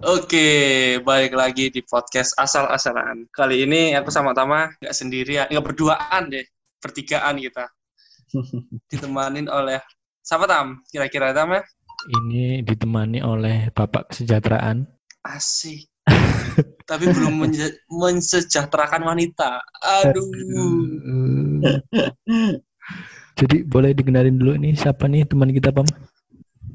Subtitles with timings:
[0.00, 3.28] Oke, balik lagi di podcast asal-asalan.
[3.28, 6.40] Kali ini aku sama Tama nggak sendirian, nggak berduaan deh,
[6.80, 7.68] pertigaan kita.
[8.88, 9.76] Ditemanin oleh
[10.24, 10.80] siapa Tam?
[10.88, 11.60] Kira-kira Tam ya?
[12.16, 14.88] Ini ditemani oleh Bapak Kesejahteraan.
[15.20, 15.84] Asik.
[16.88, 19.60] Tapi belum menje- mensejahterakan wanita.
[20.00, 20.24] Aduh.
[23.36, 25.84] Jadi boleh dikenalin dulu nih siapa nih teman kita Pam?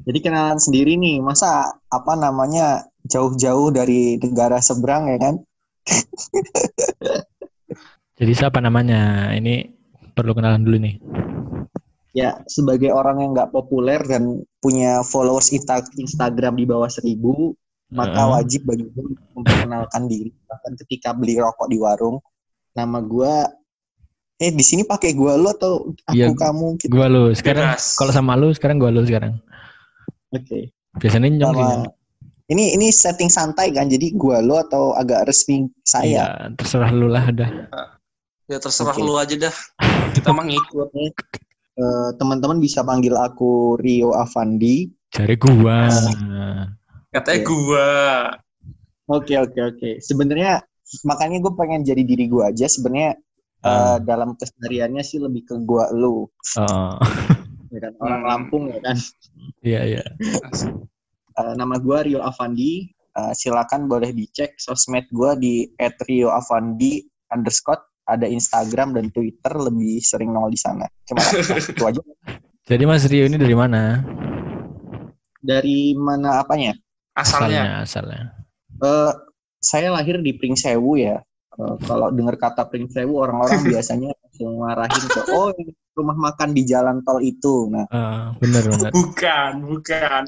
[0.06, 5.34] Jadi kenalan sendiri nih, masa apa namanya jauh-jauh dari negara seberang ya kan?
[8.18, 9.30] Jadi siapa namanya?
[9.36, 9.68] Ini
[10.16, 10.96] perlu kenalan dulu nih.
[12.16, 17.52] Ya sebagai orang yang nggak populer dan punya followers insta- Instagram di bawah seribu,
[17.92, 18.32] maka Heeh.
[18.40, 19.04] wajib bagi gue
[19.36, 20.32] memperkenalkan diri.
[20.32, 22.16] Bahkan ketika beli rokok di warung,
[22.72, 23.34] nama gue,
[24.40, 26.80] eh di sini pakai gue lo atau aku Iya, kamu?
[26.80, 26.88] Gitu.
[26.88, 27.36] Gua lu.
[27.36, 29.36] Sekarang kalau sama lu sekarang gua lu sekarang.
[30.32, 30.72] Oke.
[30.96, 31.68] Biasanya nyong sih.
[31.68, 31.95] Sama.
[32.46, 36.06] Ini ini setting santai kan, jadi gue lo atau agak resmi saya.
[36.06, 37.50] Iya, terserah lu lah udah.
[38.46, 39.02] Ya terserah Oke.
[39.02, 39.54] lu aja dah.
[40.12, 40.88] Kita mah ngikut.
[41.76, 44.88] Eh, teman-teman bisa panggil aku Rio Avandi.
[45.10, 45.90] Cari gua.
[47.10, 47.46] Katanya Oke.
[47.46, 47.88] gua.
[49.08, 49.90] Oke oke oke.
[50.00, 50.62] Sebenarnya
[51.02, 52.66] makanya gue pengen jadi diri gue aja.
[52.66, 53.18] Sebenarnya
[53.58, 53.98] eh, Ah.
[53.98, 56.94] dalam kesehariannya sih lebih ke gue lu, Oh.
[57.68, 57.92] ya kan?
[57.98, 58.28] Orang Hmm.
[58.30, 58.96] Lampung ya kan.
[59.60, 60.02] Iya, iya.
[61.36, 62.88] Eh, nama gue Rio Avandi.
[63.16, 67.92] Eh, silakan boleh dicek sosmed gue di @rioavandi underscore.
[68.06, 70.86] Ada Instagram dan Twitter lebih sering nongol di sana.
[71.04, 71.20] Cuma
[71.74, 72.00] itu aja.
[72.66, 73.98] Jadi Mas Rio ini dari mana?
[75.42, 76.72] Dari mana apanya?
[77.18, 77.82] Asalnya.
[77.82, 78.30] asalnya.
[78.78, 79.12] Eh,
[79.58, 81.18] saya lahir di Pringsewu ya.
[81.56, 86.62] Eh, kalau dengar kata Pringsewu orang-orang biasanya langsung marahin ke oh ini rumah makan di
[86.62, 87.72] jalan tol itu.
[87.72, 88.92] Nah, Ah, bener bener.
[88.92, 90.22] Bukan, bukan.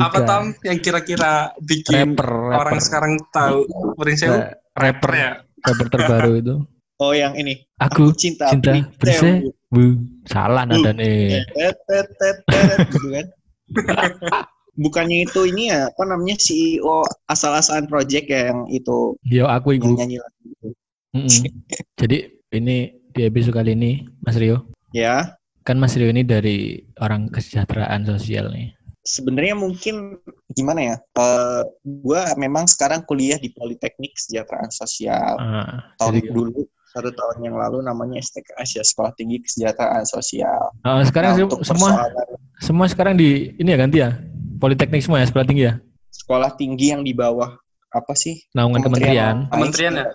[0.00, 0.18] Apa.
[0.24, 2.84] Tam yang kira-kira bikin Rapper, orang rapper.
[2.84, 4.36] sekarang tahu Pringsewu?
[4.36, 5.30] Ra- rapper, ya?
[5.60, 6.54] rapper terbaru itu.
[7.04, 9.52] oh yang ini Aku cinta, cinta Pringsewu.
[9.70, 11.46] Bu, salah nada nih.
[12.90, 13.26] Gitu kan.
[14.80, 19.82] Bukannya itu ini ya apa namanya CEO asal-asalan project ya yang itu Yo aku yang
[19.84, 19.98] iku.
[19.98, 20.68] nyanyi lagu itu.
[21.10, 21.42] Mm-mm.
[21.98, 22.18] Jadi
[22.54, 22.76] ini
[23.10, 25.34] di episode kali ini Mas Rio, Ya,
[25.66, 28.70] kan Mas Rio ini dari orang kesejahteraan sosial nih.
[29.10, 30.22] Sebenarnya mungkin
[30.54, 30.96] gimana ya?
[30.98, 35.34] Eh gua memang sekarang kuliah di Politeknik Kesejahteraan Sosial.
[35.36, 40.70] Ah, tahun jadi, dulu satu tahun yang lalu namanya STKS ya Sekolah Tinggi Kesejahteraan Sosial.
[40.82, 42.26] Ah, sekarang Nah, se- semua persoalan
[42.60, 44.10] semua sekarang di ini ya ganti ya.
[44.60, 45.74] Politeknik semua ya sekolah tinggi ya.
[46.10, 47.54] sekolah tinggi yang di bawah
[47.90, 48.38] apa sih?
[48.52, 49.48] Naungan kementerian.
[49.48, 50.06] Kementerian ya?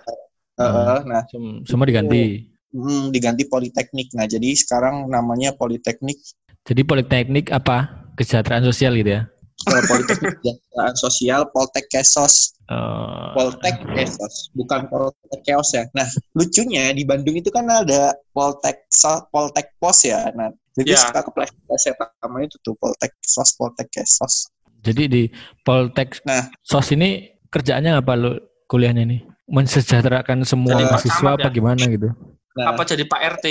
[0.55, 2.45] Heeh, nah, Sem- semua diganti.
[2.71, 4.13] hmm, diganti Politeknik.
[4.13, 6.19] Nah, jadi sekarang namanya Politeknik
[6.63, 8.04] Jadi politeknik apa?
[8.15, 9.21] Kesejahteraan sosial gitu ya.
[9.65, 12.53] Politeknik Kesejahteraan Sosial Poltek Kesos.
[12.69, 15.85] Oh, Poltek Kesos, bukan Poltek Keos ya.
[15.93, 20.29] Nah, lucunya di Bandung itu kan ada Poltek So- Poltek Pos ya.
[20.33, 21.01] Nah, jadi Ya.
[21.01, 24.49] suka kepleset saya namanya itu tuh Poltek Sos, Poltek Kesos.
[24.85, 25.23] jadi di
[25.65, 26.45] Poltek Nah.
[26.61, 28.37] sos ini kerjaannya apa lo
[28.69, 29.21] kuliahnya nih?
[29.49, 31.53] Mensejahterakan semua Jadi mahasiswa apa ya?
[31.53, 32.09] gimana gitu?
[32.55, 33.45] Nah, Apa jadi Pak RT?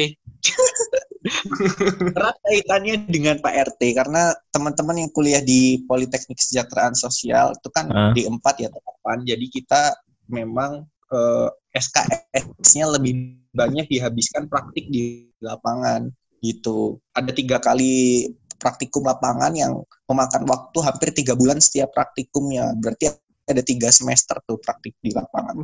[2.16, 7.88] erat kaitannya dengan Pak RT karena teman-teman yang kuliah di Politeknik Kesejahteraan Sosial itu kan
[7.88, 8.12] Ah.
[8.12, 9.96] di empat ya teman jadi kita
[10.28, 10.84] memang
[11.14, 16.10] eh, SKS-nya lebih banyak dihabiskan praktik di lapangan
[16.44, 18.28] gitu ada tiga kali
[18.60, 23.12] praktikum lapangan yang memakan waktu hampir tiga bulan setiap praktikumnya berarti
[23.44, 25.60] ada tiga semester tuh praktik di lapangan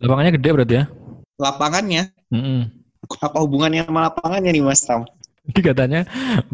[0.00, 0.84] Lapangannya gede berarti ya?
[1.42, 2.70] Lapangannya Mm-mm.
[3.18, 5.02] apa hubungannya sama lapangannya nih Mas Tam
[5.42, 6.00] Jadi katanya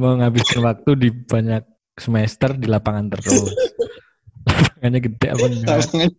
[0.00, 1.60] menghabiskan waktu di banyak
[2.00, 3.53] semester di lapangan terus.
[4.49, 5.69] Lapangannya gede apa enggak?
[5.84, 6.10] Lapangan.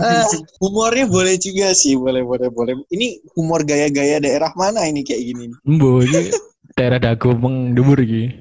[0.00, 0.28] Ah,
[0.60, 2.74] humornya boleh juga sih, boleh boleh boleh.
[2.92, 5.52] Ini humor gaya-gaya daerah mana ini kayak gini?
[5.68, 6.20] ini
[6.76, 8.32] daerah dago mengdumur iki.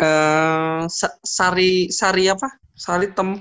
[0.00, 2.48] Eh, Sa- Sari Sari apa?
[2.76, 3.40] Sari Tem.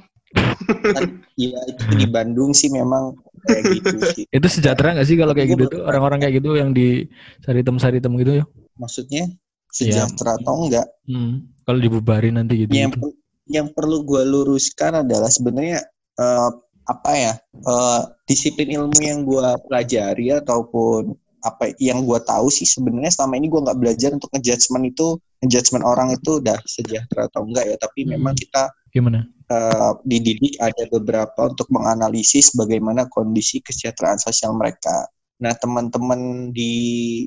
[1.39, 4.23] Iya itu di Bandung sih memang kayak gitu sih.
[4.27, 7.07] Itu sejahtera nggak sih kalau kayak gitu tuh orang-orang kayak gitu yang di
[7.41, 8.45] saritem-saritem gitu ya?
[8.75, 9.23] Maksudnya
[9.69, 10.39] sejahtera Iya.
[10.41, 10.87] atau enggak?
[11.05, 11.33] Hmm.
[11.63, 12.71] Kalau dibubarin nanti gitu.
[12.73, 13.17] Yang per-
[13.49, 15.81] yang perlu gue luruskan adalah sebenarnya
[16.15, 16.49] eh,
[16.85, 23.15] apa ya eh, disiplin ilmu yang gue pelajari ataupun apa yang gue tahu sih sebenarnya
[23.15, 25.07] selama ini gue nggak belajar untuk ngejudgement itu
[25.39, 28.17] ngejudgement orang itu udah sejahtera atau enggak ya tapi Hmm.
[28.17, 29.23] memang kita Gimana?
[29.49, 35.09] Eh, dididik ada beberapa untuk menganalisis bagaimana kondisi kesejahteraan sosial mereka.
[35.41, 36.73] Nah, teman-teman di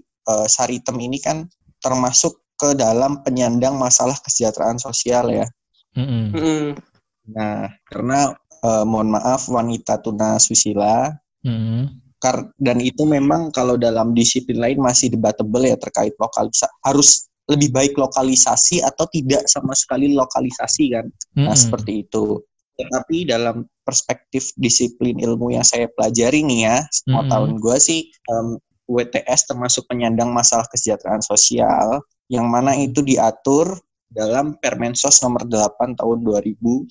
[0.03, 1.45] eh, Saritem ini kan
[1.83, 5.47] termasuk ke dalam penyandang masalah kesejahteraan sosial ya.
[5.99, 6.31] Mm-mm.
[6.31, 6.67] Mm-mm.
[7.35, 11.11] Nah, karena uh, mohon maaf wanita tuna susila
[11.43, 11.99] Hmm.
[12.23, 17.75] Kar dan itu memang kalau dalam disiplin lain masih debatable ya terkait lokalisasi harus lebih
[17.75, 21.07] baik lokalisasi atau tidak sama sekali lokalisasi kan.
[21.35, 21.59] Nah, Mm-mm.
[21.59, 22.39] seperti itu.
[22.79, 27.33] Tetapi dalam perspektif disiplin ilmu yang saya pelajari nih ya, semua Mm-mm.
[27.35, 28.01] tahun gue sih
[28.31, 28.49] em,
[28.87, 33.79] WTS termasuk penyandang masalah kesejahteraan sosial yang mana itu diatur
[34.13, 36.87] dalam Permensos nomor 8 tahun 2012.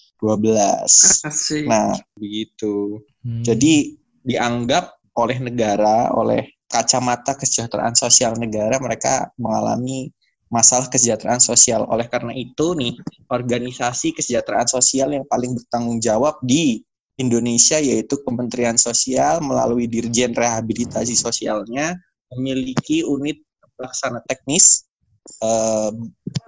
[1.29, 1.69] Asik.
[1.69, 2.97] Nah, begitu.
[3.21, 3.45] Hmm.
[3.45, 3.93] Jadi
[4.25, 10.09] dianggap oleh negara, oleh kacamata kesejahteraan sosial negara mereka mengalami
[10.51, 11.87] masalah kesejahteraan sosial.
[11.87, 12.99] Oleh karena itu nih,
[13.31, 16.83] organisasi kesejahteraan sosial yang paling bertanggung jawab di
[17.15, 21.95] Indonesia yaitu Kementerian Sosial melalui Dirjen Rehabilitasi Sosialnya
[22.35, 23.39] memiliki unit
[23.77, 24.89] pelaksana teknis
[25.39, 25.91] eh,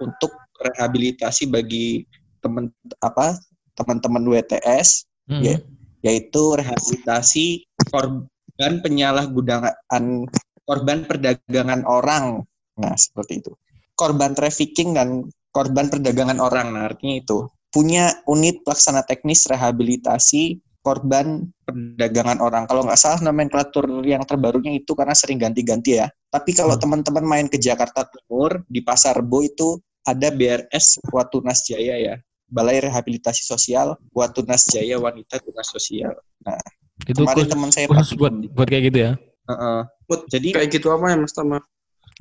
[0.02, 2.04] untuk rehabilitasi bagi
[2.42, 2.68] teman
[3.00, 3.38] apa
[3.74, 5.42] teman-teman WTS Mm-mm.
[5.42, 5.56] ya.
[6.04, 10.28] yaitu rehabilitasi korban penyalahgunaan
[10.64, 12.44] korban perdagangan orang.
[12.74, 13.52] Nah, seperti itu.
[13.94, 16.74] Korban trafficking dan korban perdagangan orang.
[16.74, 22.68] Nah, artinya itu punya unit pelaksana teknis rehabilitasi korban perdagangan orang.
[22.68, 26.06] Kalau nggak salah nomenklatur yang terbarunya itu karena sering ganti-ganti ya.
[26.28, 26.82] Tapi kalau Hmm.
[26.84, 32.14] teman-teman main ke Jakarta Timur di Pasar Bo itu ada BRS Watunas Jaya ya.
[32.44, 36.12] Balai Rehabilitasi Sosial Watunas Jaya Wanita Tunas Sosial.
[37.08, 39.12] itu Kemarin teman saya khusus buat buat kayak gitu ya.
[39.50, 39.78] Heeh.
[40.06, 41.58] Buat Jadi kayak gitu apa ya Mas Tama?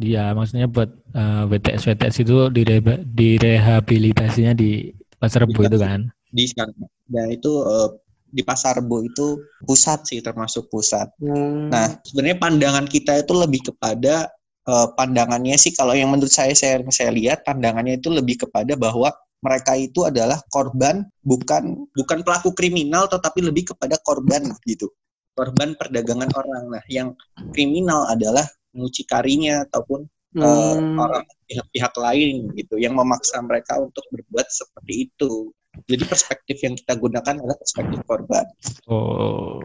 [0.01, 4.90] Iya, maksudnya buat eh, WTS WTS itu direba- direhabilitasinya di
[5.22, 6.10] Pasar Rebo itu kan.
[6.34, 6.74] di sana.
[7.06, 7.90] Dan itu eh,
[8.34, 11.13] di Pasar Bo itu pusat sih termasuk pusat.
[11.22, 11.69] Hmm.
[11.69, 14.34] Nah, sebenarnya pandangan kita itu lebih kepada
[14.66, 19.13] eh, pandangannya sih kalau yang menurut saya saya saya lihat pandangannya itu lebih kepada bahwa
[19.46, 24.89] mereka itu adalah korban bukan bukan pelaku kriminal tetapi lebih kepada korban gitu.
[25.38, 26.63] Korban perdagangan orang.
[26.74, 27.13] Nah, yang
[27.54, 30.98] kriminal adalah mucikarinya ataupun eh, Hmm.
[30.98, 35.54] orang pihak-pihak lain gitu yang memaksa mereka untuk berbuat seperti itu.
[35.86, 38.46] Jadi perspektif yang kita gunakan adalah perspektif korban.
[38.86, 39.62] Oh.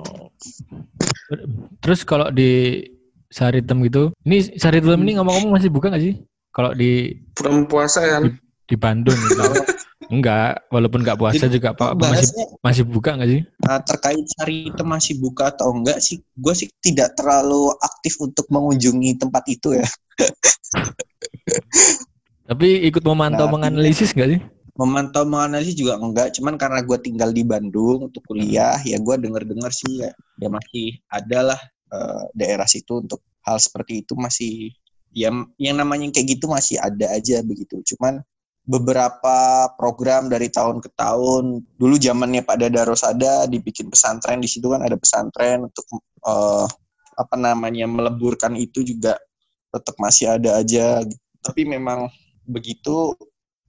[1.80, 2.84] Terus kalau di
[3.28, 6.14] Saritem gitu, ini Saritem ini ngomong-ngomong masih buka nggak sih?
[6.48, 8.22] Kalau di Bulan puasa kan.
[8.64, 9.40] di Bandung gitu.
[10.08, 12.32] Enggak, walaupun nggak puasa juga Pak masih
[12.64, 13.42] masih buka nggak sih?
[13.68, 16.24] uh, terkait Sari itu masih buka atau enggak sih?
[16.32, 19.84] Gue sih tidak terlalu aktif untuk mengunjungi tempat itu ya.
[22.48, 24.40] Tapi ikut memantau Nah, menganalisis nggak sih?
[24.80, 29.68] Memantau menganalisis juga enggak, cuman karena gue tinggal di Bandung untuk kuliah, ya gue denger-dengar
[29.76, 30.08] sih ya,
[30.40, 31.60] ya masih ada lah
[31.92, 34.72] uh, daerah situ untuk hal seperti itu masih
[35.12, 35.28] ya
[35.60, 37.84] yang namanya kayak gitu masih ada aja begitu.
[37.92, 38.24] Cuman
[38.68, 41.64] beberapa program dari tahun ke tahun.
[41.80, 45.88] Dulu zamannya Pak Dada Rosada dibikin pesantren di situ kan ada pesantren untuk
[46.28, 46.66] eh,
[47.18, 49.16] apa namanya meleburkan itu juga
[49.72, 51.00] tetap masih ada aja.
[51.40, 52.12] Tapi memang
[52.44, 53.16] begitu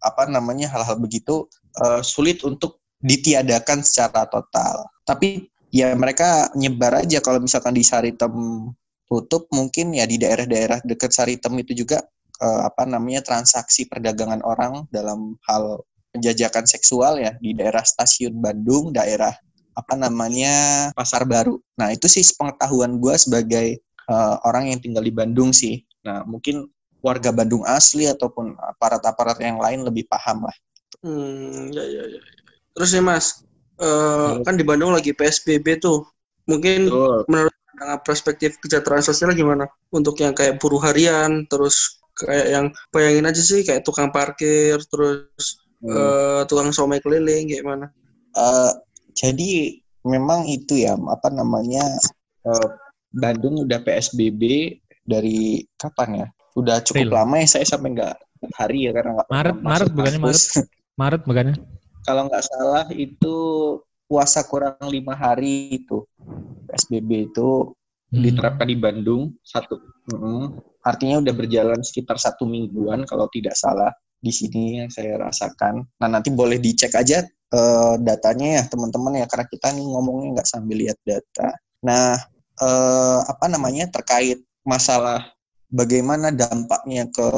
[0.04, 1.48] apa namanya hal-hal begitu
[1.80, 4.84] eh, sulit untuk ditiadakan secara total.
[5.07, 7.24] Tapi ya mereka nyebar aja.
[7.24, 8.68] Kalau misalkan di Saritem
[9.07, 12.04] tutup mungkin ya di daerah-daerah dekat Saritem itu juga
[12.39, 18.95] eh, apa namanya transaksi perdagangan orang dalam hal penjajakan seksual ya di daerah stasiun Bandung,
[18.95, 19.36] daerah
[19.77, 21.62] apa namanya Pasar Baru.
[21.77, 25.84] Nah itu sih pengetahuan gue sebagai eh, orang yang tinggal di Bandung sih.
[26.03, 26.67] Nah mungkin
[27.00, 30.55] warga Bandung asli ataupun aparat-aparat yang lain lebih paham lah.
[31.00, 32.19] Hmm, ya, ya, ya.
[32.75, 33.25] Terus nih Mas,
[33.79, 36.03] eh, kan di Bandung lagi PSBB tuh.
[36.50, 36.89] Mungkin
[37.29, 39.69] menurut pandangan perspektif kesejahteraan sosial gimana?
[39.93, 45.63] Untuk yang kayak buruh harian, terus kayak yang bayangin aja sih kayak tukang parkir, terus
[45.83, 47.88] eh, tukang somai keliling, kayak mana?
[48.35, 48.71] Eh,
[49.15, 51.83] jadi memang itu ya apa namanya
[52.45, 52.67] eh,
[53.09, 54.41] Bandung udah PSBB
[55.07, 56.27] dari kapan ya?
[56.57, 57.15] Udah cukup April.
[57.15, 58.15] lama ya saya sampai nggak
[58.55, 60.41] hari ya karena nggak Maret, Maret bukannya kampus.
[60.95, 61.55] Maret bukannya?
[62.07, 63.35] Kalau nggak salah itu
[64.09, 66.01] puasa kurang lima hari itu
[66.65, 67.77] PSBB itu
[68.10, 68.25] Hmm.
[68.25, 69.78] diterapkan di Bandung satu.
[70.10, 70.58] Mm-mm.
[70.82, 75.86] Artinya udah berjalan sekitar satu mingguan kalau tidak salah di sini yang saya rasakan.
[76.01, 80.50] Nah nanti boleh dicek aja eh, datanya ya teman-teman ya karena kita nih ngomongnya nggak
[80.50, 81.54] sambil lihat data.
[81.86, 82.18] Nah
[82.58, 85.30] eh, apa namanya terkait masalah
[85.70, 87.30] bagaimana dampaknya ke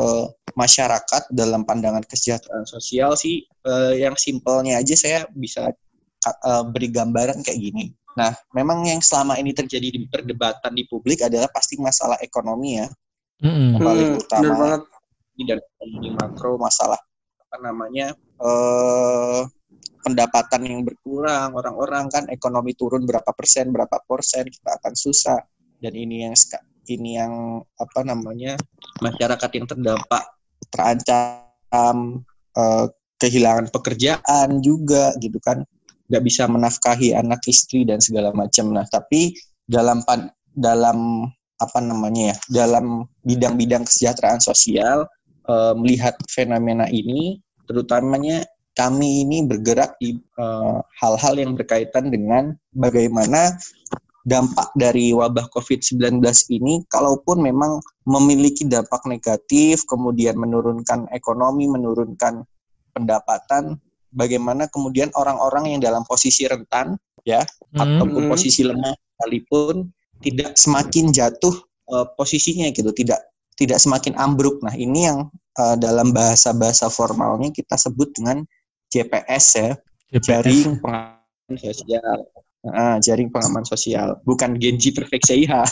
[0.55, 5.67] masyarakat dalam pandangan kesejahteraan sosial sih eh, yang simpelnya aja saya bisa
[6.25, 7.91] eh, beri gambaran kayak gini.
[8.11, 12.87] Nah, memang yang selama ini terjadi di perdebatan di publik adalah pasti masalah ekonomi ya,
[13.41, 14.81] yang paling Hmm, utama banget.
[15.41, 16.99] dan ekonomi makro masalah
[17.41, 19.41] apa namanya eh
[20.05, 25.39] pendapatan yang berkurang orang-orang kan ekonomi turun berapa persen berapa persen kita akan susah.
[25.81, 26.35] Dan ini yang
[26.89, 28.53] ini yang apa namanya
[29.01, 30.23] masyarakat yang terdampak
[30.69, 32.21] terancam
[32.53, 32.85] uh,
[33.17, 35.61] kehilangan pekerjaan juga gitu kan
[36.11, 38.75] nggak bisa menafkahi anak istri dan segala macam.
[38.75, 39.31] Nah tapi
[39.63, 40.03] dalam
[40.51, 45.07] dalam apa namanya ya dalam bidang-bidang kesejahteraan sosial
[45.47, 52.55] uh, melihat fenomena ini terutamanya kami ini bergerak di eh, hal-hal uh, yang berkaitan dengan
[52.71, 53.51] bagaimana
[54.23, 56.21] dampak dari wabah COVID-19
[56.53, 62.45] ini, kalaupun memang memiliki dampak negatif, kemudian menurunkan ekonomi, menurunkan
[62.93, 67.79] pendapatan, bagaimana kemudian orang-orang yang dalam posisi rentan, ya, hmm.
[67.79, 69.89] ataupun posisi lemah sekalipun
[70.21, 71.55] tidak semakin jatuh
[71.89, 74.61] uh, posisinya gitu, tidak tidak semakin ambruk.
[74.61, 78.45] Nah, ini yang uh, dalam bahasa-bahasa formalnya kita sebut dengan
[78.91, 79.71] JPS ya,
[80.11, 80.25] JPS.
[80.25, 82.19] jaring pengaman sosial.
[82.61, 85.65] Nah, jaring pengaman sosial, bukan Genji Perfekseiha.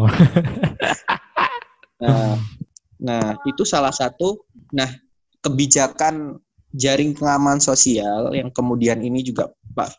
[0.00, 0.08] Oh.
[2.00, 2.40] nah,
[2.96, 4.40] nah, itu salah satu.
[4.72, 4.88] Nah,
[5.44, 6.40] kebijakan
[6.76, 9.96] jaring pengaman sosial yang kemudian ini juga Pak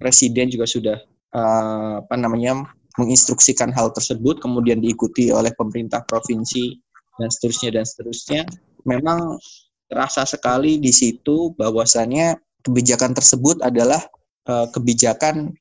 [0.00, 0.96] Presiden juga sudah
[1.32, 2.64] uh, apa namanya
[3.00, 6.76] menginstruksikan hal tersebut, kemudian diikuti oleh pemerintah provinsi
[7.16, 8.42] dan seterusnya dan seterusnya.
[8.84, 9.40] Memang
[9.88, 14.00] terasa sekali di situ bahwasannya kebijakan tersebut adalah
[14.48, 15.52] uh, kebijakan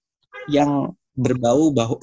[0.51, 2.00] yang berbau bahwa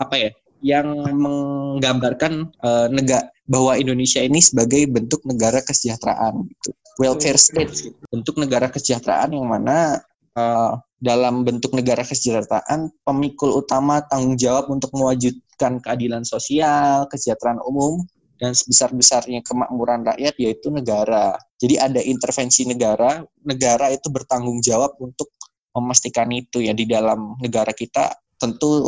[0.00, 0.30] apa ya
[0.64, 6.70] yang menggambarkan uh, negara bahwa Indonesia ini sebagai bentuk negara kesejahteraan gitu.
[6.96, 7.96] Welfare state gitu.
[8.08, 10.00] bentuk negara kesejahteraan yang mana
[10.36, 18.04] uh, dalam bentuk negara kesejahteraan pemikul utama tanggung jawab untuk mewujudkan keadilan sosial kesejahteraan umum
[18.36, 21.40] dan sebesar-besarnya kemakmuran rakyat yaitu negara.
[21.56, 25.32] Jadi ada intervensi negara, negara itu bertanggung jawab untuk
[25.72, 28.84] memastikan itu ya di dalam negara kita tentu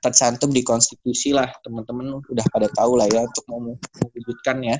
[0.00, 4.76] tercantum di konstitusi lah teman-teman udah pada tahu lah ya untuk mewujudkannya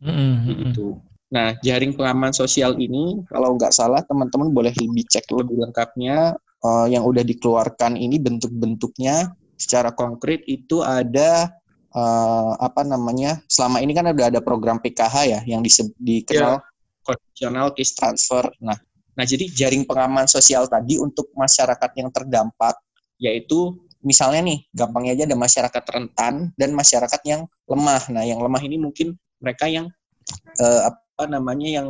[0.00, 0.72] mm-hmm.
[0.72, 0.96] gitu.
[1.32, 6.86] Nah jaring pengaman sosial ini kalau nggak salah teman-teman boleh lebih cek lebih lengkapnya uh,
[6.86, 11.48] yang udah dikeluarkan ini bentuk-bentuknya secara konkret itu ada
[11.96, 17.04] uh, apa namanya selama ini kan udah ada program PKH ya yang dikenal yeah.
[17.06, 18.44] conditional case transfer.
[18.60, 18.76] Nah,
[19.16, 22.76] nah jadi jaring pengaman sosial tadi untuk masyarakat yang terdampak
[23.22, 28.02] yaitu misalnya nih gampangnya aja ada masyarakat rentan dan masyarakat yang lemah.
[28.10, 29.86] Nah, yang lemah ini mungkin mereka yang
[30.58, 31.88] uh, apa namanya yang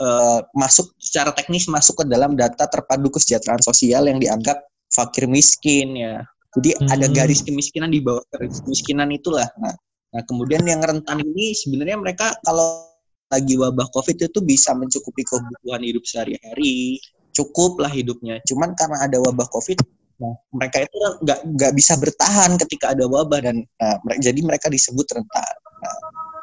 [0.00, 4.60] uh, masuk secara teknis masuk ke dalam data terpadu kesejahteraan sosial yang dianggap
[4.92, 6.24] fakir miskin ya
[6.56, 6.88] jadi hmm.
[6.88, 9.44] ada garis kemiskinan di bawah garis kemiskinan itulah.
[9.60, 9.74] Nah,
[10.16, 12.88] nah kemudian yang rentan ini sebenarnya mereka kalau
[13.28, 16.96] lagi wabah COVID itu bisa mencukupi kebutuhan hidup sehari-hari,
[17.36, 18.40] cukup lah hidupnya.
[18.48, 19.78] Cuman karena ada wabah COVID,
[20.24, 20.96] nah mereka itu
[21.28, 25.54] nggak nggak bisa bertahan ketika ada wabah dan nah, jadi mereka disebut rentan.
[25.84, 25.96] Nah,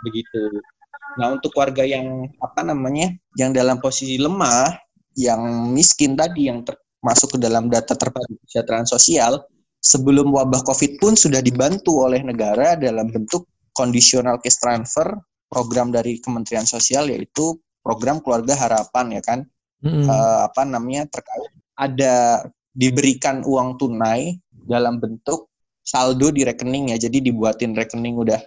[0.05, 0.53] begitu.
[1.15, 4.75] Nah untuk warga yang apa namanya, yang dalam posisi lemah,
[5.15, 9.39] yang miskin tadi, yang termasuk ke dalam data terpadu kesejahteraan sosial,
[9.85, 13.45] sebelum wabah COVID pun sudah dibantu oleh negara dalam bentuk
[13.77, 15.05] conditional case transfer
[15.45, 17.53] program dari Kementerian Sosial yaitu
[17.85, 19.39] program keluarga harapan ya kan
[19.85, 20.09] mm-hmm.
[20.09, 25.53] uh, apa namanya terkait ada diberikan uang tunai dalam bentuk
[25.85, 28.41] saldo di rekening ya jadi dibuatin rekening udah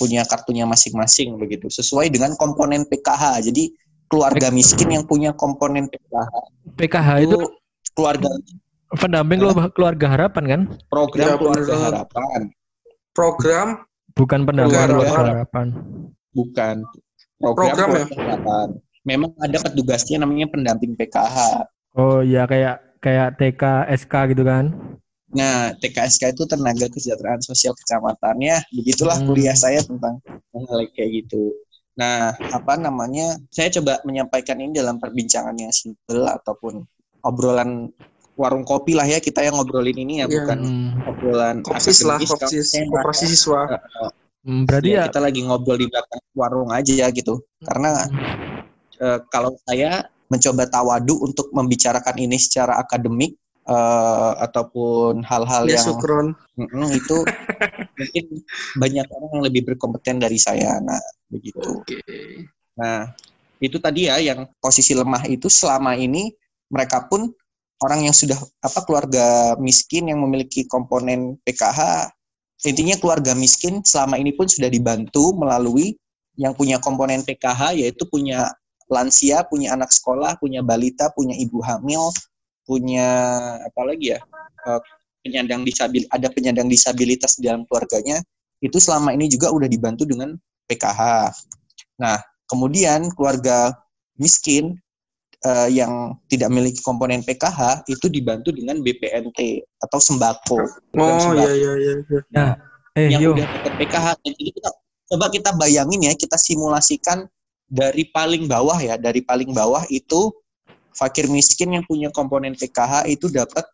[0.00, 3.70] punya kartunya masing-masing begitu sesuai dengan komponen PKH jadi
[4.08, 6.32] keluarga miskin yang punya komponen PKH
[6.76, 7.46] PKH itu, itu
[7.94, 8.28] keluarga
[8.98, 9.68] pendamping nah.
[9.72, 10.60] keluarga harapan kan?
[10.90, 12.40] Program ya, keluarga harapan.
[13.14, 13.68] Program
[14.14, 15.26] bukan pendamping keluarga, harapan.
[15.30, 15.66] harapan.
[16.34, 16.76] Bukan.
[17.38, 18.04] Program, Program ya?
[18.18, 18.66] harapan.
[19.04, 21.36] Memang ada petugasnya namanya pendamping PKH.
[21.94, 23.62] Oh iya kayak kayak TK
[24.00, 24.72] SK gitu kan?
[25.34, 28.62] Nah, TKSK itu tenaga kesejahteraan sosial kecamatannya.
[28.70, 29.26] Begitulah hmm.
[29.26, 30.22] kuliah saya tentang
[30.54, 31.50] hal kayak gitu.
[31.98, 33.34] Nah, apa namanya?
[33.50, 36.86] Saya coba menyampaikan ini dalam perbincangan yang simpel ataupun
[37.26, 37.90] obrolan
[38.34, 40.42] warung kopi lah ya kita yang ngobrolin ini ya, yeah.
[40.42, 40.60] bukan
[41.06, 43.78] obrolan kopsis lah kopsis operasi siswa
[44.42, 47.94] hmm, berarti ya, ya kita lagi ngobrol di belakang warung aja gitu karena
[48.98, 55.84] uh, kalau saya mencoba tawadu untuk membicarakan ini secara akademik uh, ataupun hal-hal ya, yang
[55.84, 56.26] sukron.
[56.56, 57.16] Mm, itu
[57.98, 58.24] mungkin
[58.78, 62.46] banyak orang yang lebih berkompeten dari saya nah begitu okay.
[62.78, 63.10] nah
[63.58, 66.30] itu tadi ya yang posisi lemah itu selama ini
[66.70, 67.30] mereka pun
[67.82, 72.10] orang yang sudah apa keluarga miskin yang memiliki komponen PKH
[72.64, 75.98] intinya keluarga miskin selama ini pun sudah dibantu melalui
[76.34, 78.50] yang punya komponen PKH yaitu punya
[78.88, 82.12] lansia, punya anak sekolah, punya balita, punya ibu hamil,
[82.64, 83.08] punya
[83.60, 84.20] apa lagi ya?
[84.64, 84.80] Uh,
[85.24, 88.20] penyandang disabil ada penyandang disabilitas di dalam keluarganya
[88.60, 90.36] itu selama ini juga udah dibantu dengan
[90.68, 91.32] PKH.
[92.00, 92.16] Nah,
[92.48, 93.72] kemudian keluarga
[94.16, 94.76] miskin
[95.44, 100.58] uh, yang tidak memiliki komponen PKH itu dibantu dengan BPNT atau sembako.
[100.96, 101.44] Oh sembako.
[101.44, 101.94] iya iya iya.
[102.32, 102.50] Nah,
[102.96, 103.30] eh, yang yo.
[103.36, 104.06] udah dapat PKH.
[104.24, 104.70] Jadi kita
[105.12, 107.28] coba kita bayangin ya, kita simulasikan
[107.68, 110.32] dari paling bawah ya, dari paling bawah itu
[110.94, 113.66] fakir miskin yang punya komponen PKH itu dapat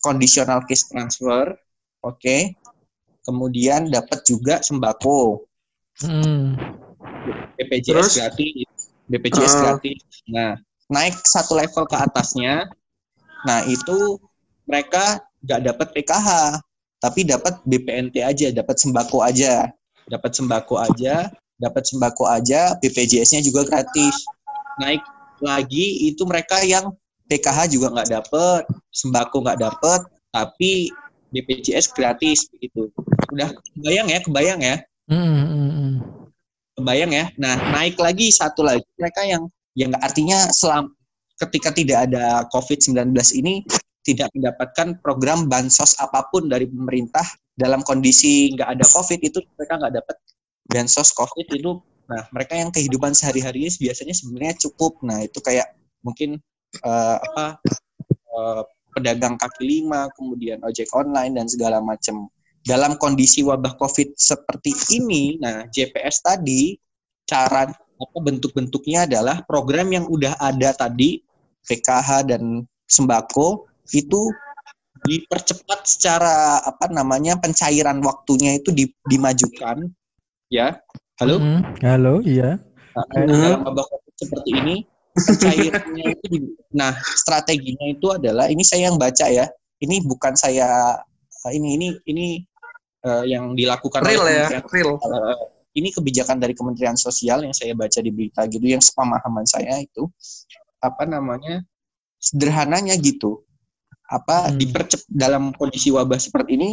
[0.00, 1.54] conditional cash transfer,
[2.02, 2.18] oke.
[2.18, 2.54] Okay.
[3.26, 5.42] Kemudian dapat juga sembako.
[5.98, 6.54] Hmm.
[7.58, 8.12] BPJS Terus?
[8.14, 8.68] gratis.
[9.10, 9.60] BPJS Ah.
[9.62, 10.02] gratis.
[10.30, 10.52] Nah,
[10.86, 12.70] naik satu level ke atasnya.
[13.42, 14.22] Nah, itu
[14.66, 16.30] mereka nggak dapat PKH,
[17.02, 19.70] tapi dapat BPNT aja, dapat sembako aja.
[20.06, 24.14] Dapat sembako aja, dapat sembako aja, BPJS-nya juga gratis.
[24.78, 25.02] Naik
[25.42, 26.92] lagi itu mereka yang
[27.26, 28.62] PKH juga nggak dapet,
[28.94, 30.00] sembako nggak dapet,
[30.30, 30.90] tapi
[31.34, 32.88] BPJS gratis begitu.
[33.34, 34.76] Udah kebayang ya, kebayang ya,
[35.06, 35.94] Hmm, hmm, hmm.
[36.82, 37.24] kebayang ya.
[37.38, 39.46] Nah naik lagi satu lagi mereka yang
[39.78, 40.90] yang nggak artinya selam
[41.38, 43.62] ketika tidak ada COVID-19 ini
[44.02, 47.22] tidak mendapatkan program bansos apa pun dari pemerintah
[47.54, 50.16] dalam kondisi nggak ada COVID itu mereka nggak dapat
[50.66, 51.72] bansos COVID itu.
[52.06, 55.02] Nah mereka yang kehidupan sehari-hari biasanya sebenarnya cukup.
[55.02, 56.38] Nah itu kayak mungkin
[56.82, 57.58] eh, apa
[58.10, 58.62] eh,
[58.96, 62.32] pedagang kaki lima, kemudian ojek online dan segala macam.
[62.66, 66.74] Dalam kondisi wabah COVID seperti ini, nah JPS tadi
[67.22, 71.22] cara apa bentuk-bentuknya adalah program yang udah ada tadi
[71.66, 74.30] PKH dan sembako itu
[75.06, 79.86] dipercepat secara apa namanya pencairan waktunya itu di- dimajukan
[80.50, 80.78] ya
[81.16, 82.60] halo Hmm, Halo, iya.
[82.96, 83.28] Nah, Hmm.
[83.28, 84.74] dalam wabah COVID seperti ini
[85.12, 89.48] pencairannya itu di- nah strateginya itu adalah ini saya yang baca ya
[89.80, 90.96] ini bukan saya
[91.52, 92.26] ini ini ini
[93.00, 94.96] eh, yang dilakukan oleh Real ya, real.
[94.98, 95.36] Eh,
[95.76, 100.08] ini kebijakan dari Kementerian Sosial yang saya baca di berita gitu yang sepemahaman saya itu
[100.80, 101.62] apa namanya
[102.18, 103.44] sederhananya gitu
[104.08, 104.58] apa Hmm.
[104.58, 106.70] dipercep dalam kondisi wabah seperti ini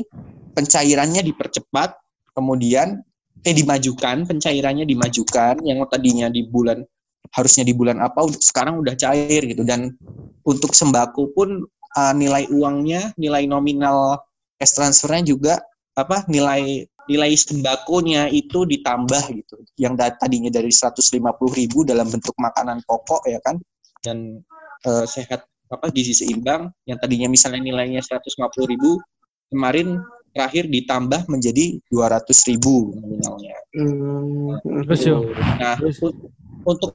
[0.51, 1.95] pencairannya dipercepat
[2.33, 3.03] kemudian
[3.43, 6.79] eh dimajukan pencairannya dimajukan yang tadinya di bulan
[7.31, 9.63] harusnya di bulan apa sekarang udah cair gitu.
[9.63, 9.95] Dan
[10.43, 11.63] untuk sembako pun
[11.97, 14.19] uh, nilai uangnya nilai nominal
[14.59, 15.53] cash transfernya juga
[15.93, 19.55] apa nilai nilai sembakonya itu ditambah gitu.
[19.75, 23.59] Yang da- tadinya dari 150.000 ribu dalam bentuk makanan pokok ya kan
[23.99, 24.39] dan
[24.87, 26.71] eh, sehat apa gizi seimbang.
[26.87, 29.03] Yang tadinya misalnya nilainya 150.000 ribu
[29.51, 29.99] kemarin
[30.33, 33.57] terakhir ditambah menjadi 200.000 ribu nominalnya.
[33.77, 34.57] Hmm.
[35.61, 36.01] Nah Terus?
[36.65, 36.91] untuk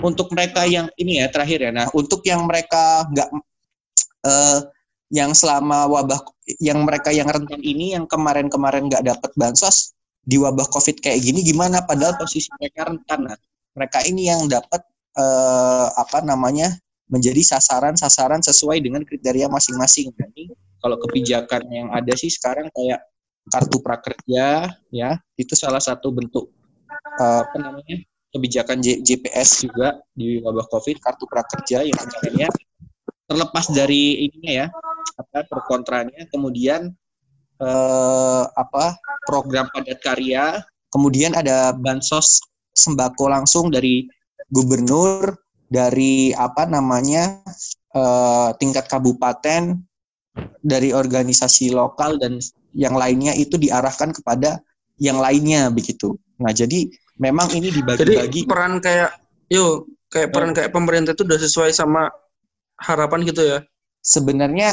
[0.00, 1.72] untuk mereka yang ini ya terakhir ya.
[1.74, 3.28] Nah untuk yang mereka nggak
[4.24, 4.58] eh,
[5.10, 6.22] yang selama wabah
[6.62, 11.42] yang mereka yang rentan ini yang kemarin-kemarin nggak dapat bansos di wabah covid kayak gini
[11.42, 11.82] gimana?
[11.82, 13.36] Padahal posisi mereka rentan nah
[13.74, 14.86] mereka ini yang dapat
[15.18, 16.70] eh, apa namanya
[17.10, 20.14] menjadi sasaran-sasaran sesuai dengan kriteria masing-masing.
[20.14, 23.04] Jadi kalau kebijakan yang ada sih sekarang kayak
[23.48, 26.52] kartu prakerja ya itu salah satu bentuk
[27.20, 27.96] eh, apa namanya
[28.30, 32.48] kebijakan JPS juga di wabah COVID kartu prakerja yang rencananya
[33.26, 34.66] terlepas dari ininya ya
[35.18, 36.94] apa pro kontranya kemudian
[37.58, 40.62] eh, apa program padat karya
[40.94, 42.42] kemudian ada bansos
[42.74, 44.06] sembako langsung dari
[44.50, 45.34] gubernur
[45.70, 47.42] dari apa namanya
[47.94, 49.89] eh, tingkat kabupaten
[50.62, 52.38] dari organisasi lokal dan
[52.76, 54.62] yang lainnya itu diarahkan kepada
[55.00, 56.86] yang lainnya begitu nah jadi
[57.20, 59.10] memang ini Jadi dibagi-bagi peran kayak
[59.52, 62.08] yo kayak peran kayak pemerintah itu udah sesuai sama
[62.80, 63.58] harapan gitu ya.
[64.00, 64.72] sebenarnya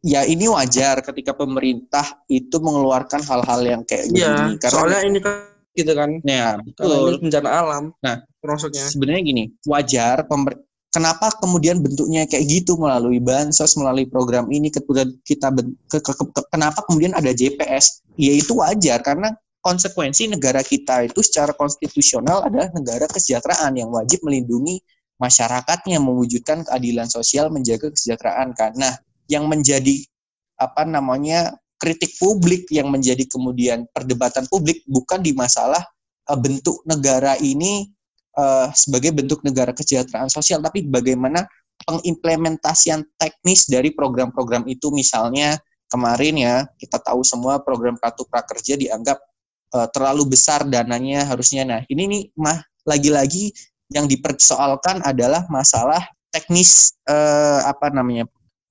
[0.00, 5.18] ya ini wajar ketika pemerintah itu mengeluarkan hal-hal yang kayak Iya, begini karena soalnya ini
[5.20, 5.34] kan
[5.76, 6.10] gitu kan.
[6.24, 7.84] ya betul ini bencana alam.
[8.00, 8.88] Nah, termasuknya.
[8.88, 10.56] sebenarnya gini wajar pemer
[10.96, 15.52] kenapa kemudian bentuknya kayak gitu melalui bansos melalui program ini kemudian kita
[15.92, 21.20] ke- ke- ke- kenapa kemudian ada JPS ya itu wajar karena konsekuensi negara kita itu
[21.20, 24.80] secara konstitusional adalah negara kesejahteraan yang wajib melindungi
[25.20, 28.72] masyarakatnya mewujudkan keadilan sosial menjaga kesejahteraan kan.
[28.78, 28.96] Nah
[29.28, 30.00] yang menjadi
[30.56, 35.84] apa namanya kritik publik yang menjadi kemudian perdebatan publik bukan di masalah
[36.30, 37.92] eh, bentuk negara ini
[38.36, 41.44] eh, sebagai bentuk negara kesejahteraan sosial, tapi bagaimana
[41.84, 49.18] pengimplementasian teknis dari program-program itu, misalnya kemarin ya kita tahu semua program kartu prakerja dianggap
[49.74, 51.62] eh, terlalu besar dananya harusnya.
[51.66, 53.50] Nah ini nih mah lagi-lagi
[53.90, 56.02] yang dipersoalkan adalah masalah
[56.34, 58.26] teknis eh, apa namanya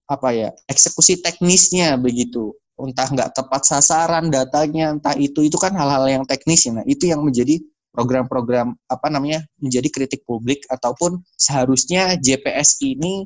[0.05, 2.53] apa ya eksekusi teknisnya begitu.
[2.75, 6.75] Entah nggak tepat sasaran datanya entah itu itu kan hal-hal yang teknis ya.
[6.75, 7.63] Nah itu yang menjadi
[7.95, 13.25] program-program apa namanya menjadi kritik publik ataupun seharusnya JPS ini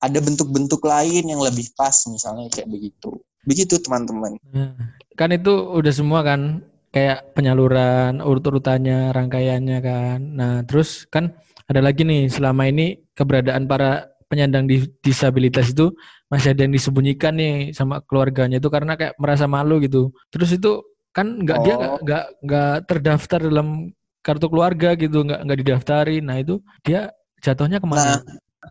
[0.00, 3.20] ada bentuk-bentuk lain yang lebih pas misalnya kayak begitu.
[3.44, 4.36] Begitu teman-teman.
[4.52, 4.76] Nah,
[5.16, 10.18] kan itu udah semua kan kayak penyaluran urut-urutannya rangkaiannya kan.
[10.20, 11.32] Nah terus kan
[11.70, 15.90] ada lagi nih selama ini keberadaan para penyandang di- disabilitas itu
[16.30, 20.10] masih ada yang disembunyikan nih sama keluarganya itu karena kayak merasa malu gitu.
[20.30, 21.98] Terus itu kan nggak dia Oh.
[22.02, 26.24] nggak nggak terdaftar dalam kartu keluarga gitu nggak nggak didaftarin.
[26.24, 27.10] Nah itu dia
[27.44, 28.20] jatuhnya ke mana?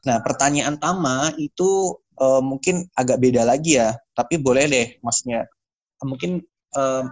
[0.05, 5.45] Nah, pertanyaan Tama itu eh, mungkin agak beda lagi ya, tapi boleh deh, maksudnya.
[6.05, 6.41] Mungkin
[6.77, 7.03] eh,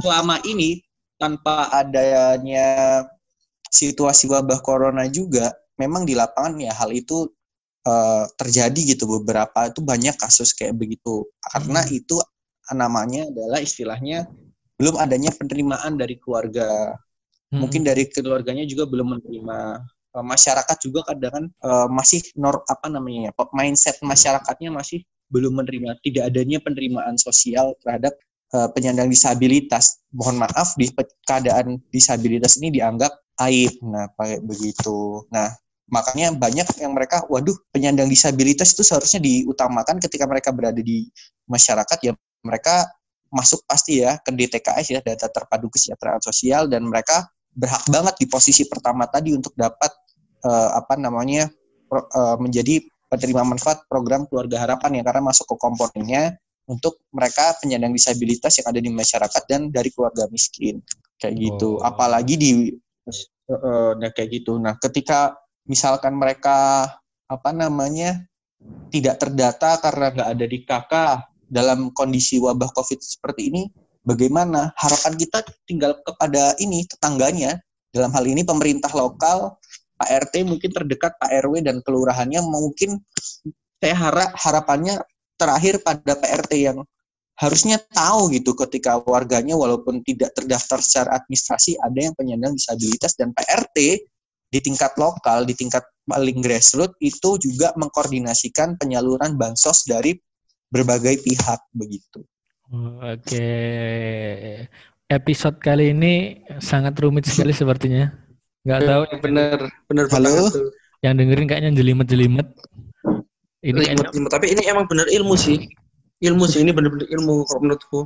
[0.00, 0.80] selama ini
[1.20, 3.02] tanpa adanya
[3.70, 7.26] situasi wabah corona juga, memang di lapangan ya hal itu
[7.86, 9.10] eh, terjadi gitu.
[9.20, 11.98] Beberapa itu banyak kasus kayak begitu, karena Hmm.
[11.98, 12.16] itu
[12.70, 14.30] namanya adalah istilahnya
[14.78, 16.94] belum adanya penerimaan dari keluarga
[17.50, 17.66] Mm-mm.
[17.66, 19.58] mungkin dari keluarganya juga belum menerima.
[20.10, 25.02] Eh, masyarakat juga kadang kan eh, masih nor apa namanya ya mindset masyarakatnya masih
[25.34, 25.98] belum menerima.
[25.98, 28.14] Tidak adanya penerimaan sosial terhadap
[28.54, 29.98] eh, penyandang disabilitas.
[30.14, 30.94] Mohon maaf di
[31.26, 33.10] keadaan disabilitas ini dianggap
[33.42, 33.82] aib.
[33.82, 35.26] Nah kayak begitu.
[35.34, 35.50] Nah
[35.90, 41.10] makanya banyak yang mereka waduh penyandang disabilitas itu seharusnya diutamakan ketika mereka berada di
[41.50, 41.98] masyarakat.
[42.06, 42.14] Ya
[42.46, 42.86] mereka
[43.30, 48.26] masuk pasti ya ke DTKS ya data terpadu kesejahteraan sosial dan mereka berhak banget di
[48.26, 49.92] posisi pertama tadi untuk dapat
[50.48, 51.52] eh, apa namanya
[51.84, 52.80] pro- eh, menjadi
[53.12, 58.70] penerima manfaat program keluarga harapan ya karena masuk ke komponennya untuk mereka penyandang disabilitas yang
[58.70, 60.80] ada di masyarakat dan dari keluarga miskin.
[61.20, 61.76] Kayak gitu.
[61.76, 61.84] Oh.
[61.84, 62.50] apalagi di
[63.50, 64.56] eh, nah kayak gitu.
[64.56, 65.36] Nah ketika
[65.68, 66.88] misalkan mereka
[67.28, 68.24] apa namanya
[68.88, 70.92] tidak terdata karena nggak ada di KK
[71.50, 73.62] dalam kondisi wabah COVID seperti ini
[74.04, 77.60] bagaimana harapan kita tinggal kepada ini tetangganya
[77.90, 79.58] dalam hal ini pemerintah lokal
[80.00, 83.04] Pak RT mungkin terdekat Pak RW dan kelurahannya mungkin
[83.80, 85.00] saya harap harapannya
[85.36, 86.78] terakhir pada Pak RT yang
[87.40, 93.32] harusnya tahu gitu ketika warganya walaupun tidak terdaftar secara administrasi ada yang penyandang disabilitas dan
[93.32, 93.76] Pak RT
[94.50, 100.18] di tingkat lokal di tingkat paling grassroots itu juga mengkoordinasikan penyaluran bansos dari
[100.68, 102.20] berbagai pihak begitu.
[102.70, 103.50] Oke.
[105.10, 108.14] Episode kali ini sangat rumit sekali sepertinya.
[108.62, 109.58] Nggak tahu bener
[109.90, 110.30] bener Halo?
[110.30, 110.54] banget
[111.02, 112.46] yang dengerin kayaknya jelimet-jelimet.
[113.60, 114.30] Ini kayaknya Limit-limit.
[114.30, 115.66] tapi ini emang bener ilmu sih
[116.20, 118.00] ilmu sih ini bener-bener ilmu kalau menurutku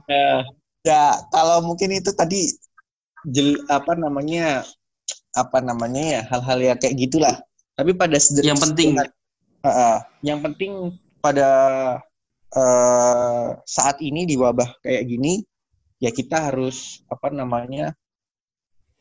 [0.85, 2.53] Ya, kalau mungkin itu tadi
[3.33, 4.61] jel, apa namanya
[5.33, 7.41] apa namanya ya hal-hal yang kayak gitulah.
[7.73, 8.97] Tapi pada Yang penting.
[9.65, 9.97] Heeh.
[10.21, 10.93] yang penting
[11.25, 11.49] pada
[12.55, 15.43] eh, saat ini di wabah kayak gini
[15.99, 17.93] ya kita harus apa namanya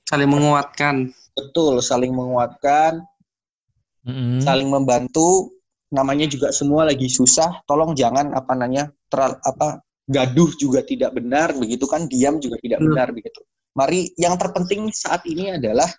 [0.09, 3.01] saling menguatkan betul saling menguatkan,
[4.05, 4.41] Mm-mm.
[4.41, 5.49] saling membantu.
[5.93, 7.61] Namanya juga semua lagi susah.
[7.69, 9.77] Tolong jangan apa namanya teral, apa
[10.09, 12.89] gaduh juga tidak benar begitu kan diam juga tidak Hmm.
[12.89, 13.45] benar begitu.
[13.77, 15.89] Mari yang terpenting saat ini adalah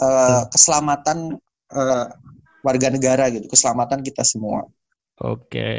[0.00, 1.34] eh, keselamatan
[1.74, 2.06] eh,
[2.62, 4.66] warga negara gitu, keselamatan kita semua.
[5.20, 5.70] Oke.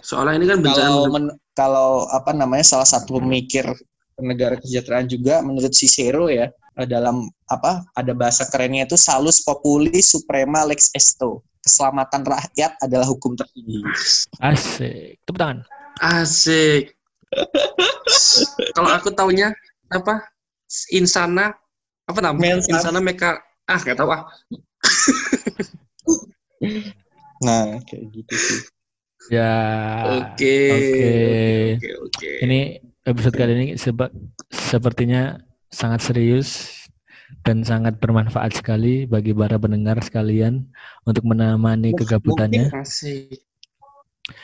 [0.00, 3.68] soalnya ini kan bencana Kalau men- kalau apa namanya salah satu pemikir
[4.16, 10.00] negara kesejahteraan juga menurut Cicero ya eh, dalam apa ada bahasa kerennya itu salus populi
[10.00, 11.44] suprema lex esto.
[11.60, 13.80] Keselamatan rakyat adalah hukum tertinggi.
[14.40, 15.20] Asik.
[15.24, 15.64] Tepuk tangan.
[16.02, 16.90] asik
[18.74, 19.54] kalau aku taunya
[19.90, 20.26] apa
[20.90, 21.54] insana
[22.06, 24.22] apa namanya insana meka ah nggak tahu ah
[27.42, 28.60] Nah, kayak gitu sih.
[29.32, 29.56] Ya.
[30.20, 31.12] oke Oke.
[31.80, 32.58] oke oke Ini
[33.08, 34.12] episode kali ini seba-
[34.52, 35.40] sepertinya
[35.72, 36.68] sangat serius
[37.40, 40.68] dan sangat bermanfaat sekali bagi para pendengar sekalian
[41.08, 42.68] untuk menemani kegabutannya.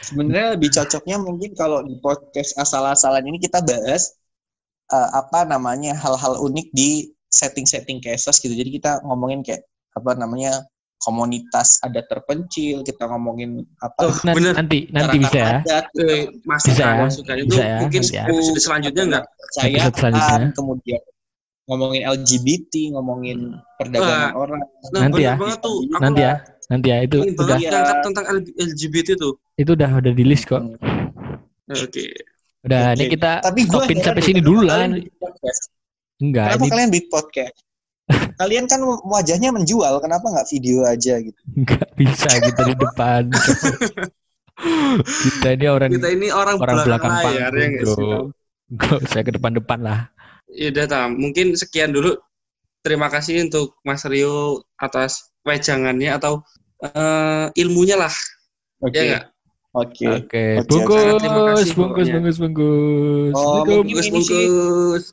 [0.00, 4.16] Sebenarnya lebih cocoknya mungkin kalau di podcast asal-asalan ini kita bahas
[4.92, 8.52] eh, apa namanya hal-hal unik di setting-setting kesos gitu.
[8.52, 9.64] Jadi kita ngomongin kayak
[9.96, 10.64] apa namanya
[11.00, 14.52] komunitas adat terpencil, kita ngomongin apa Oh, bener.
[14.52, 15.48] nanti nanti bisa ya.
[15.64, 18.24] adat, eh, masuk Bisa kan ya, itu bisa ya, mungkin nanti ya.
[18.28, 20.50] episode selanjutnya enggak selanjutnya.
[20.52, 21.00] kemudian
[21.64, 23.38] ngomongin LGBT, ngomongin
[23.78, 24.58] perdagangan orang.
[24.90, 25.34] nah, Nanti ya.
[25.38, 26.34] banget tuh Nanti ya.
[26.70, 30.62] Nanti ya itu udah ngangkat tentang LGBT tuh itu udah udah di list kok.
[31.66, 32.04] oke
[32.60, 33.12] Udah ini Oke.
[33.16, 34.84] kita Tapi stopin sampai sini dulu lah.
[36.20, 37.56] Enggak, Kenapa ini kalian bikin podcast?
[38.40, 41.36] Kalian kan wajahnya menjual, kenapa nggak video aja gitu?
[41.56, 43.22] Nggak bisa kita di depan.
[45.00, 49.02] kita ini orang Kita ini orang, orang belakang layar ya panggung, nggak bro.
[49.02, 50.00] Usah ke depan-depan lah.
[50.50, 52.18] Yaudah Tam, mungkin sekian dulu.
[52.80, 56.40] Terima kasih untuk Mas Rio atas wejangannya atau
[56.80, 58.12] eh, ilmunya lah,
[58.80, 58.96] Oke.
[58.96, 59.24] ya nggak?
[59.70, 60.06] Oke.
[60.10, 62.12] Oke, Oke, bungkus, terima kasih bungkus, pokoknya.
[62.18, 63.34] bungkus, bungkus.
[63.38, 65.04] Oh, Bungkus, bungkus.